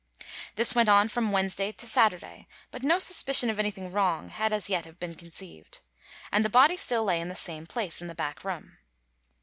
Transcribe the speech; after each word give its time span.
This 0.55 0.73
went 0.73 0.89
on 0.89 1.09
from 1.09 1.31
Wednesday 1.31 1.71
to 1.73 1.85
Saturday; 1.85 2.47
but 2.71 2.81
no 2.81 2.97
suspicion 2.97 3.51
of 3.51 3.59
anything 3.59 3.91
wrong 3.91 4.29
had 4.29 4.51
as 4.51 4.67
yet 4.67 4.99
been 4.99 5.13
conceived, 5.13 5.81
and 6.31 6.43
the 6.43 6.49
body 6.49 6.75
still 6.75 7.03
lay 7.03 7.21
in 7.21 7.29
the 7.29 7.35
same 7.35 7.67
place 7.67 8.01
in 8.01 8.07
the 8.07 8.15
back 8.15 8.43
room. 8.43 8.79